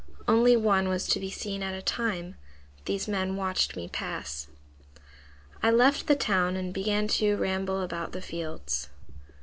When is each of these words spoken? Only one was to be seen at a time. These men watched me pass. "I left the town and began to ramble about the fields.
Only 0.27 0.57
one 0.57 0.89
was 0.89 1.07
to 1.09 1.19
be 1.19 1.29
seen 1.29 1.61
at 1.61 1.75
a 1.75 1.81
time. 1.83 2.33
These 2.85 3.07
men 3.07 3.35
watched 3.35 3.75
me 3.75 3.87
pass. 3.87 4.47
"I 5.61 5.69
left 5.69 6.07
the 6.07 6.15
town 6.15 6.55
and 6.55 6.73
began 6.73 7.07
to 7.07 7.35
ramble 7.35 7.83
about 7.83 8.11
the 8.11 8.21
fields. 8.23 8.89